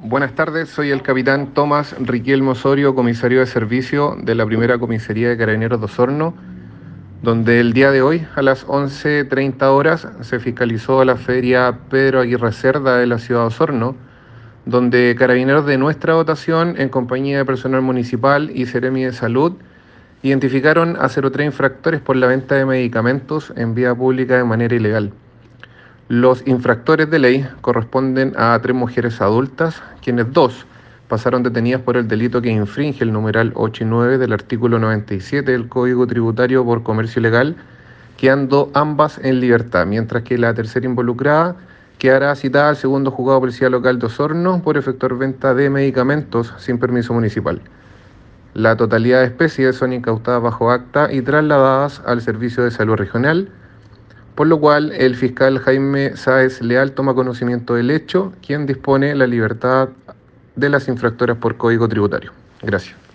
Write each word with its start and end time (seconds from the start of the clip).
Buenas 0.00 0.36
tardes, 0.36 0.68
soy 0.68 0.92
el 0.92 1.02
capitán 1.02 1.54
Tomás 1.54 1.96
Riquelmo 1.98 2.52
Osorio, 2.52 2.94
comisario 2.94 3.40
de 3.40 3.46
servicio 3.46 4.16
de 4.22 4.36
la 4.36 4.46
primera 4.46 4.78
comisaría 4.78 5.28
de 5.28 5.36
Carabineros 5.36 5.80
de 5.80 5.86
Osorno, 5.86 6.34
donde 7.20 7.58
el 7.58 7.72
día 7.72 7.90
de 7.90 8.00
hoy 8.00 8.24
a 8.36 8.42
las 8.42 8.64
11.30 8.64 9.60
horas 9.64 10.06
se 10.20 10.38
fiscalizó 10.38 11.04
la 11.04 11.16
feria 11.16 11.80
Pedro 11.90 12.20
Aguirre 12.20 12.52
Cerda 12.52 12.96
de 12.96 13.08
la 13.08 13.18
ciudad 13.18 13.40
de 13.40 13.46
Osorno, 13.48 13.96
donde 14.66 15.16
Carabineros 15.18 15.66
de 15.66 15.78
nuestra 15.78 16.14
votación, 16.14 16.76
en 16.78 16.90
compañía 16.90 17.38
de 17.38 17.44
personal 17.44 17.82
municipal 17.82 18.52
y 18.54 18.66
Ceremi 18.66 19.02
de 19.02 19.12
Salud, 19.12 19.54
identificaron 20.22 20.96
a 21.00 21.08
03 21.08 21.44
infractores 21.44 22.00
por 22.00 22.14
la 22.14 22.28
venta 22.28 22.54
de 22.54 22.64
medicamentos 22.66 23.52
en 23.56 23.74
vía 23.74 23.96
pública 23.96 24.36
de 24.36 24.44
manera 24.44 24.76
ilegal. 24.76 25.12
Los 26.08 26.42
infractores 26.46 27.10
de 27.10 27.18
ley 27.18 27.46
corresponden 27.60 28.32
a 28.38 28.58
tres 28.62 28.74
mujeres 28.74 29.20
adultas, 29.20 29.82
quienes 30.02 30.32
dos 30.32 30.64
pasaron 31.06 31.42
detenidas 31.42 31.82
por 31.82 31.98
el 31.98 32.08
delito 32.08 32.40
que 32.40 32.48
infringe 32.48 33.04
el 33.04 33.12
numeral 33.12 33.52
8 33.54 33.84
y 33.84 33.86
9 33.86 34.16
del 34.16 34.32
artículo 34.32 34.78
97 34.78 35.52
del 35.52 35.68
Código 35.68 36.06
Tributario 36.06 36.64
por 36.64 36.82
Comercio 36.82 37.20
Ilegal, 37.20 37.56
quedando 38.16 38.70
ambas 38.72 39.20
en 39.22 39.38
libertad, 39.40 39.84
mientras 39.84 40.22
que 40.22 40.38
la 40.38 40.54
tercera 40.54 40.86
involucrada 40.86 41.56
quedará 41.98 42.34
citada 42.36 42.70
al 42.70 42.76
segundo 42.76 43.10
juzgado 43.10 43.40
policía 43.40 43.68
local 43.68 43.98
de 43.98 44.06
Osorno 44.06 44.62
por 44.62 44.78
efectuar 44.78 45.14
venta 45.14 45.52
de 45.52 45.68
medicamentos 45.68 46.54
sin 46.56 46.78
permiso 46.78 47.12
municipal. 47.12 47.60
La 48.54 48.78
totalidad 48.78 49.20
de 49.20 49.26
especies 49.26 49.76
son 49.76 49.92
incautadas 49.92 50.42
bajo 50.42 50.70
acta 50.70 51.12
y 51.12 51.20
trasladadas 51.20 52.00
al 52.06 52.22
Servicio 52.22 52.64
de 52.64 52.70
Salud 52.70 52.96
Regional, 52.96 53.50
por 54.38 54.46
lo 54.46 54.60
cual 54.60 54.92
el 54.92 55.16
fiscal 55.16 55.58
Jaime 55.58 56.16
Sáez 56.16 56.62
Leal 56.62 56.92
toma 56.92 57.12
conocimiento 57.12 57.74
del 57.74 57.90
hecho, 57.90 58.32
quien 58.46 58.66
dispone 58.66 59.12
la 59.16 59.26
libertad 59.26 59.88
de 60.54 60.68
las 60.68 60.86
infractoras 60.86 61.38
por 61.38 61.56
código 61.56 61.88
tributario. 61.88 62.30
Gracias. 62.62 63.07